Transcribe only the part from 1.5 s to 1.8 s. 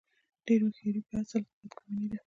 بد